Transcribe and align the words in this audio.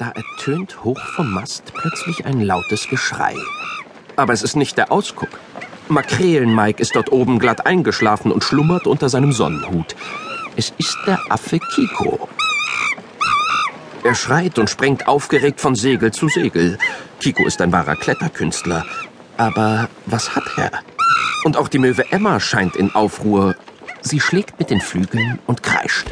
Da 0.00 0.12
ertönt 0.12 0.82
hoch 0.82 0.98
vom 1.14 1.30
Mast 1.30 1.74
plötzlich 1.74 2.24
ein 2.24 2.40
lautes 2.40 2.88
Geschrei. 2.88 3.34
Aber 4.16 4.32
es 4.32 4.42
ist 4.42 4.56
nicht 4.56 4.78
der 4.78 4.90
Ausguck. 4.90 5.28
Makrelen-Mike 5.88 6.80
ist 6.80 6.96
dort 6.96 7.12
oben 7.12 7.38
glatt 7.38 7.66
eingeschlafen 7.66 8.32
und 8.32 8.42
schlummert 8.42 8.86
unter 8.86 9.10
seinem 9.10 9.32
Sonnenhut. 9.32 9.94
Es 10.56 10.72
ist 10.78 10.96
der 11.06 11.20
Affe 11.28 11.58
Kiko. 11.58 12.30
Er 14.02 14.14
schreit 14.14 14.58
und 14.58 14.70
sprengt 14.70 15.06
aufgeregt 15.06 15.60
von 15.60 15.74
Segel 15.74 16.12
zu 16.12 16.28
Segel. 16.28 16.78
Kiko 17.20 17.44
ist 17.44 17.60
ein 17.60 17.70
wahrer 17.70 17.96
Kletterkünstler. 17.96 18.86
Aber 19.36 19.90
was 20.06 20.34
hat 20.34 20.44
er? 20.56 20.70
Und 21.44 21.58
auch 21.58 21.68
die 21.68 21.78
Möwe 21.78 22.10
Emma 22.10 22.40
scheint 22.40 22.74
in 22.74 22.94
Aufruhr. 22.94 23.54
Sie 24.00 24.20
schlägt 24.20 24.58
mit 24.58 24.70
den 24.70 24.80
Flügeln 24.80 25.38
und 25.46 25.62
kreischt. 25.62 26.06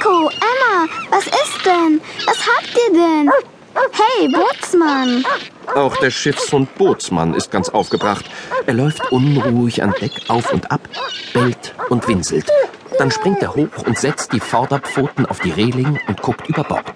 Kiko, 0.00 0.30
Emma, 0.30 0.88
was 1.10 1.26
ist 1.26 1.66
denn? 1.66 2.00
Was 2.24 2.38
habt 2.46 2.74
ihr 2.88 2.94
denn? 2.94 3.30
Hey, 3.92 4.28
Bootsmann. 4.28 5.24
Auch 5.74 5.96
der 5.98 6.10
Schiffshund 6.10 6.74
Bootsmann 6.76 7.34
ist 7.34 7.50
ganz 7.50 7.68
aufgebracht. 7.68 8.24
Er 8.66 8.74
läuft 8.74 9.12
unruhig 9.12 9.82
an 9.82 9.94
Deck 10.00 10.12
auf 10.28 10.52
und 10.52 10.70
ab, 10.70 10.80
bellt 11.34 11.74
und 11.90 12.08
winselt. 12.08 12.46
Dann 12.98 13.10
springt 13.10 13.42
er 13.42 13.54
hoch 13.54 13.86
und 13.86 13.98
setzt 13.98 14.32
die 14.32 14.40
Vorderpfoten 14.40 15.26
auf 15.26 15.40
die 15.40 15.50
Reling 15.50 16.00
und 16.08 16.22
guckt 16.22 16.48
über 16.48 16.64
Bord. 16.64 16.94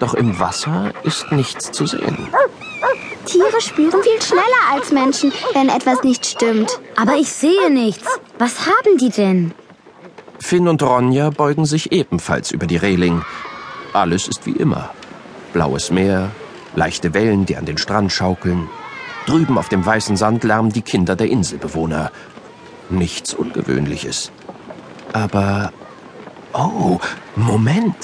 Doch 0.00 0.14
im 0.14 0.38
Wasser 0.38 0.92
ist 1.04 1.30
nichts 1.32 1.70
zu 1.70 1.86
sehen. 1.86 2.28
Tiere 3.24 3.60
spüren 3.60 4.02
viel 4.02 4.20
schneller 4.22 4.72
als 4.72 4.90
Menschen, 4.90 5.32
wenn 5.52 5.68
etwas 5.68 6.02
nicht 6.02 6.26
stimmt. 6.26 6.80
Aber 6.96 7.14
ich 7.14 7.32
sehe 7.32 7.70
nichts. 7.70 8.06
Was 8.38 8.66
haben 8.66 8.98
die 8.98 9.10
denn? 9.10 9.54
Finn 10.38 10.68
und 10.68 10.82
Ronja 10.82 11.30
beugen 11.30 11.66
sich 11.66 11.92
ebenfalls 11.92 12.50
über 12.50 12.66
die 12.66 12.76
Reling. 12.76 13.22
Alles 13.92 14.28
ist 14.28 14.46
wie 14.46 14.52
immer. 14.52 14.90
Blaues 15.52 15.90
Meer, 15.90 16.30
leichte 16.74 17.14
Wellen, 17.14 17.46
die 17.46 17.56
an 17.56 17.66
den 17.66 17.78
Strand 17.78 18.12
schaukeln. 18.12 18.68
Drüben 19.26 19.58
auf 19.58 19.68
dem 19.68 19.84
weißen 19.84 20.16
Sand 20.16 20.44
lärmen 20.44 20.72
die 20.72 20.82
Kinder 20.82 21.16
der 21.16 21.28
Inselbewohner. 21.28 22.12
Nichts 22.90 23.34
Ungewöhnliches. 23.34 24.30
Aber... 25.12 25.72
Oh, 26.52 26.98
Moment. 27.34 27.96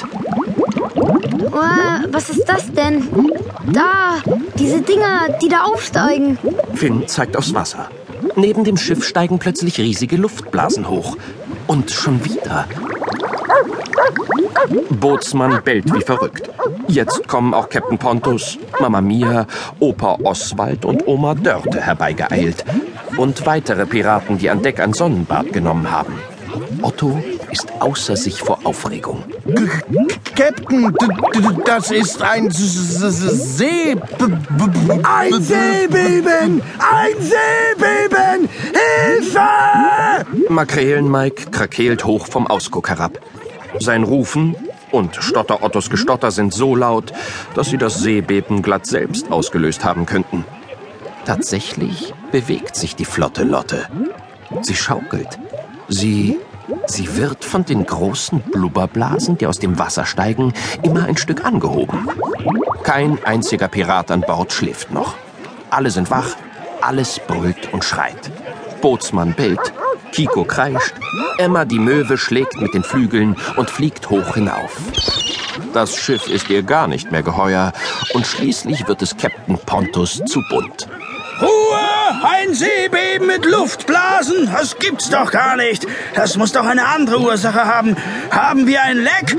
Oh, 0.94 2.08
was 2.10 2.28
ist 2.28 2.44
das 2.46 2.70
denn? 2.72 3.08
Da, 3.72 4.16
diese 4.58 4.82
Dinger, 4.82 5.28
die 5.40 5.48
da 5.48 5.62
aufsteigen. 5.62 6.38
Finn 6.74 7.06
zeigt 7.06 7.36
aufs 7.36 7.54
Wasser. 7.54 7.88
Neben 8.36 8.64
dem 8.64 8.76
Schiff 8.76 9.04
steigen 9.04 9.38
plötzlich 9.38 9.78
riesige 9.78 10.16
Luftblasen 10.16 10.88
hoch. 10.88 11.16
Und 11.66 11.90
schon 11.90 12.24
wieder. 12.24 12.66
Bootsmann 14.90 15.62
bellt 15.64 15.92
wie 15.94 16.00
verrückt. 16.02 16.50
Jetzt 16.88 17.26
kommen 17.28 17.54
auch 17.54 17.68
Captain 17.68 17.98
Pontus, 17.98 18.58
Mama 18.80 19.00
Mia, 19.00 19.46
Opa 19.80 20.18
Oswald 20.22 20.84
und 20.84 21.06
Oma 21.06 21.34
Dörte 21.34 21.80
herbeigeeilt. 21.80 22.64
Und 23.16 23.44
weitere 23.46 23.86
Piraten, 23.86 24.38
die 24.38 24.50
an 24.50 24.62
Deck 24.62 24.80
ein 24.80 24.92
Sonnenbad 24.92 25.52
genommen 25.52 25.90
haben. 25.90 26.14
Otto 26.82 27.22
ist 27.50 27.72
außer 27.80 28.16
sich 28.16 28.40
vor 28.40 28.58
Aufregung. 28.64 29.24
Captain, 30.34 30.94
das 31.64 31.90
ist 31.90 32.22
ein 32.22 32.50
See... 32.50 33.96
Ein 35.02 35.42
Seebeben! 35.42 36.62
Ein 36.78 37.16
Seebeben! 37.20 38.01
Makrelen-Mike 40.52 41.50
krakeelt 41.50 42.04
hoch 42.04 42.26
vom 42.26 42.46
Ausguck 42.46 42.88
herab. 42.88 43.18
Sein 43.78 44.02
Rufen 44.04 44.54
und 44.90 45.16
Stotter 45.16 45.62
Ottos 45.62 45.90
Gestotter 45.90 46.30
sind 46.30 46.52
so 46.52 46.76
laut, 46.76 47.12
dass 47.54 47.70
sie 47.70 47.78
das 47.78 47.98
Seebeben 47.98 48.62
glatt 48.62 48.86
selbst 48.86 49.30
ausgelöst 49.30 49.84
haben 49.84 50.06
könnten. 50.06 50.44
Tatsächlich 51.24 52.12
bewegt 52.30 52.76
sich 52.76 52.96
die 52.96 53.04
flotte 53.04 53.44
Lotte. 53.44 53.86
Sie 54.62 54.76
schaukelt. 54.76 55.38
Sie 55.88 56.38
Sie 56.86 57.16
wird 57.16 57.44
von 57.44 57.64
den 57.64 57.84
großen 57.84 58.40
Blubberblasen, 58.40 59.36
die 59.36 59.46
aus 59.46 59.58
dem 59.58 59.78
Wasser 59.78 60.04
steigen, 60.04 60.52
immer 60.82 61.04
ein 61.04 61.16
Stück 61.16 61.44
angehoben. 61.44 62.08
Kein 62.82 63.22
einziger 63.24 63.68
Pirat 63.68 64.10
an 64.10 64.22
Bord 64.22 64.52
schläft 64.52 64.92
noch. 64.92 65.14
Alle 65.70 65.90
sind 65.90 66.10
wach, 66.10 66.36
alles 66.80 67.20
brüllt 67.26 67.72
und 67.72 67.84
schreit. 67.84 68.30
Bootsmann 68.80 69.34
bellt, 69.34 69.72
Kiko 70.12 70.44
kreischt, 70.44 70.94
Emma 71.38 71.64
die 71.64 71.78
Möwe 71.78 72.18
schlägt 72.18 72.60
mit 72.60 72.74
den 72.74 72.84
Flügeln 72.84 73.34
und 73.56 73.70
fliegt 73.70 74.10
hoch 74.10 74.34
hinauf. 74.34 74.76
Das 75.72 75.96
Schiff 75.96 76.28
ist 76.28 76.50
ihr 76.50 76.62
gar 76.62 76.86
nicht 76.86 77.10
mehr 77.10 77.22
geheuer 77.22 77.72
und 78.12 78.26
schließlich 78.26 78.86
wird 78.86 79.00
es 79.00 79.16
Captain 79.16 79.58
Pontus 79.58 80.22
zu 80.26 80.42
bunt. 80.50 80.86
Ein 82.52 82.56
Seebeben 82.56 83.28
mit 83.28 83.46
Luftblasen? 83.46 84.50
Das 84.52 84.76
gibt's 84.78 85.08
doch 85.08 85.30
gar 85.30 85.56
nicht. 85.56 85.86
Das 86.14 86.36
muss 86.36 86.52
doch 86.52 86.66
eine 86.66 86.86
andere 86.86 87.18
Ursache 87.18 87.64
haben. 87.64 87.96
Haben 88.30 88.66
wir 88.66 88.82
ein 88.82 88.98
Leck? 88.98 89.34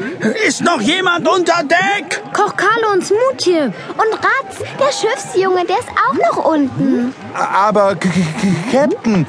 Ist 0.48 0.62
noch 0.62 0.82
jemand 0.82 1.28
unter 1.28 1.62
Deck? 1.62 2.24
Koch 2.34 2.56
Carlo 2.58 2.92
und 2.92 3.06
Smoothie. 3.06 3.66
Und 3.66 4.14
Ratz, 4.14 4.58
der 4.80 4.92
Schiffsjunge, 4.92 5.64
der 5.66 5.78
ist 5.78 5.90
auch 5.90 6.38
noch 6.38 6.44
unten. 6.44 7.14
Aber, 7.36 7.96
Captain, 8.72 9.28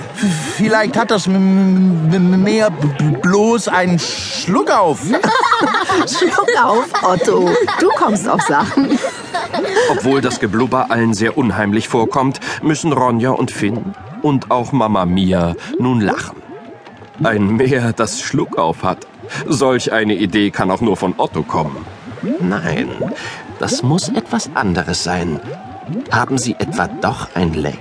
vielleicht 0.57 0.97
hat 0.97 1.11
das 1.11 1.27
Meer 1.27 2.71
bloß 2.71 3.69
einen 3.69 3.99
Schluck 3.99 4.71
auf. 4.71 5.01
Schluck 6.07 6.49
auf, 6.59 6.87
Otto. 7.03 7.51
Du 7.81 7.89
kommst 7.91 8.27
auf 8.27 8.41
Sachen. 8.49 8.99
Obwohl 9.91 10.21
das 10.21 10.41
Geblubber 10.41 10.91
allen 10.91 11.15
sehr 11.15 11.37
unheimlich 11.37 11.89
vorkommt, 11.89 12.41
müssen 12.63 12.93
Ronja 12.93 13.31
und 13.31 13.51
Finn 13.51 13.95
und 14.23 14.51
auch 14.51 14.73
Mama 14.73 15.05
Mia 15.05 15.55
nun 15.79 16.01
lachen. 16.01 16.43
Ein 17.23 17.57
Meer, 17.57 17.93
das 17.93 18.21
Schluck 18.21 18.59
auf 18.59 18.83
hat. 18.83 19.07
Solch 19.47 19.93
eine 19.93 20.15
Idee 20.15 20.51
kann 20.51 20.71
auch 20.71 20.81
nur 20.81 20.97
von 20.97 21.15
Otto 21.17 21.43
kommen. 21.43 21.85
Nein, 22.41 22.89
das 23.59 23.83
muss 23.83 24.09
etwas 24.09 24.51
anderes 24.55 25.05
sein. 25.05 25.41
Haben 26.11 26.39
Sie 26.39 26.57
etwa 26.59 26.89
doch 26.89 27.29
ein 27.35 27.55
Leck? 27.55 27.79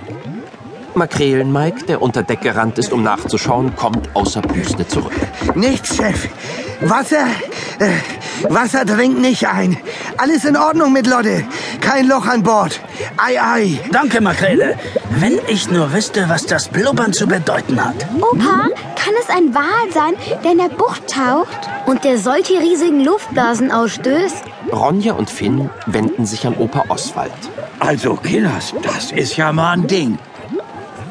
Makrelen-Mike, 0.94 1.86
der 1.86 2.02
unter 2.02 2.22
Deck 2.22 2.42
gerannt 2.42 2.78
ist, 2.78 2.92
um 2.92 3.02
nachzuschauen, 3.02 3.74
kommt 3.74 4.14
außer 4.14 4.42
Puste 4.42 4.86
zurück. 4.86 5.12
Nichts, 5.54 5.96
Chef. 5.96 6.28
Wasser, 6.80 7.26
äh, 7.80 7.90
Wasser 8.48 8.84
dringt 8.84 9.20
nicht 9.20 9.48
ein. 9.48 9.76
Alles 10.16 10.44
in 10.44 10.56
Ordnung 10.56 10.92
mit 10.92 11.06
Lotte. 11.06 11.44
Kein 11.80 12.06
Loch 12.06 12.26
an 12.26 12.42
Bord. 12.42 12.80
Ei, 13.16 13.40
ei. 13.40 13.80
Danke, 13.90 14.20
Makrele. 14.20 14.76
Wenn 15.18 15.38
ich 15.48 15.70
nur 15.70 15.92
wüsste, 15.92 16.28
was 16.28 16.46
das 16.46 16.68
Blubbern 16.68 17.12
zu 17.12 17.26
bedeuten 17.26 17.84
hat. 17.84 18.06
Opa, 18.20 18.68
kann 18.94 19.14
es 19.20 19.28
ein 19.28 19.54
Wal 19.54 19.92
sein, 19.92 20.14
der 20.42 20.52
in 20.52 20.58
der 20.58 20.68
Bucht 20.68 21.08
taucht? 21.08 21.68
Und 21.86 22.04
der 22.04 22.18
solche 22.18 22.60
riesigen 22.60 23.04
Luftblasen 23.04 23.72
ausstößt? 23.72 24.44
Ronja 24.72 25.14
und 25.14 25.30
Finn 25.30 25.70
wenden 25.86 26.26
sich 26.26 26.46
an 26.46 26.56
Opa 26.56 26.84
Oswald. 26.88 27.32
Also, 27.80 28.14
Killers, 28.14 28.72
das 28.82 29.12
ist 29.12 29.36
ja 29.36 29.52
mal 29.52 29.72
ein 29.72 29.86
Ding. 29.86 30.18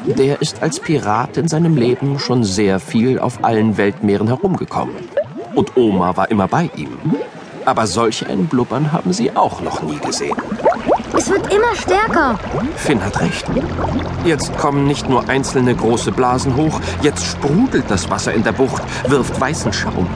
Der 0.06 0.40
ist 0.42 0.62
als 0.62 0.80
Pirat 0.80 1.36
in 1.36 1.48
seinem 1.48 1.76
Leben 1.76 2.18
schon 2.18 2.44
sehr 2.44 2.80
viel 2.80 3.18
auf 3.18 3.44
allen 3.44 3.76
Weltmeeren 3.76 4.26
herumgekommen. 4.28 4.96
Und 5.54 5.76
Oma 5.76 6.16
war 6.16 6.30
immer 6.30 6.48
bei 6.48 6.70
ihm. 6.76 6.98
Aber 7.64 7.86
solch 7.86 8.26
ein 8.28 8.46
Blubbern 8.46 8.92
haben 8.92 9.12
sie 9.12 9.34
auch 9.34 9.60
noch 9.60 9.82
nie 9.82 9.98
gesehen. 9.98 10.36
Es 11.16 11.30
wird 11.30 11.52
immer 11.52 11.74
stärker. 11.74 12.38
Finn 12.76 13.02
hat 13.02 13.20
recht. 13.20 13.46
Jetzt 14.24 14.56
kommen 14.58 14.86
nicht 14.86 15.08
nur 15.08 15.28
einzelne 15.28 15.74
große 15.74 16.12
Blasen 16.12 16.56
hoch, 16.56 16.80
jetzt 17.02 17.24
sprudelt 17.24 17.84
das 17.88 18.10
Wasser 18.10 18.32
in 18.34 18.42
der 18.42 18.52
Bucht, 18.52 18.82
wirft 19.08 19.40
weißen 19.40 19.72
Schaum. 19.72 20.08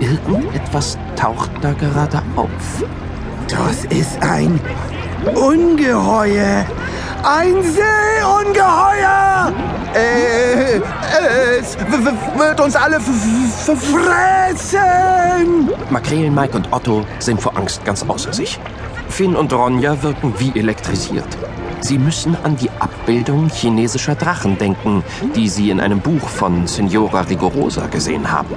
Irgendetwas 0.00 0.98
taucht 1.16 1.50
da 1.60 1.72
gerade 1.72 2.22
auf. 2.36 2.84
Das 3.48 3.84
ist 3.86 4.22
ein 4.22 4.58
Ungeheuer. 5.34 6.64
Ein 7.22 7.62
Seeungeheuer! 7.62 9.52
Es 11.62 11.76
wird 11.78 12.60
uns 12.60 12.74
alle 12.74 12.98
fressen! 13.00 13.20
Makrelen, 15.90 16.34
Mike 16.34 16.56
und 16.56 16.72
Otto 16.72 17.06
sind 17.20 17.40
vor 17.40 17.56
Angst 17.56 17.84
ganz 17.84 18.02
außer 18.02 18.32
sich. 18.32 18.58
Finn 19.08 19.36
und 19.36 19.52
Ronja 19.52 20.02
wirken 20.02 20.34
wie 20.38 20.58
elektrisiert. 20.58 21.28
Sie 21.80 21.98
müssen 21.98 22.36
an 22.42 22.56
die 22.56 22.68
Abbildung 22.80 23.48
chinesischer 23.48 24.16
Drachen 24.16 24.58
denken, 24.58 25.04
die 25.36 25.48
sie 25.48 25.70
in 25.70 25.78
einem 25.78 26.00
Buch 26.00 26.28
von 26.28 26.66
Signora 26.66 27.20
Rigorosa 27.20 27.86
gesehen 27.86 28.28
haben. 28.30 28.56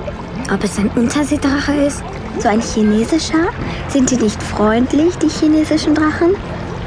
Ob 0.52 0.64
es 0.64 0.80
ein 0.80 0.90
Unterseedrache 0.96 1.74
ist? 1.74 2.04
So 2.40 2.50
ein 2.50 2.62
chinesischer? 2.62 3.50
Sind 3.88 4.10
die 4.10 4.18
nicht 4.18 4.42
freundlich, 4.42 5.16
die 5.18 5.30
chinesischen 5.30 5.94
Drachen? 5.94 6.36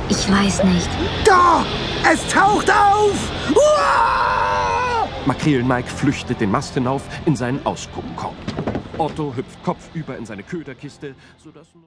Ich 0.09 0.29
weiß 0.29 0.65
nicht. 0.65 0.89
Da! 1.25 1.65
Es 2.13 2.27
taucht 2.29 2.71
auf! 2.71 3.15
Uah! 3.55 4.28
Makrelen-Mike 5.29 5.89
flüchtet 5.89 6.41
den 6.41 6.51
Mast 6.51 6.73
hinauf 6.73 7.03
in 7.27 7.37
seinen 7.37 7.65
Ausguckkorb. 7.67 8.35
Otto 8.97 9.35
hüpft 9.37 9.63
kopfüber 9.63 10.17
in 10.17 10.25
seine 10.25 10.43
Köderkiste, 10.43 11.15
sodass... 11.37 11.69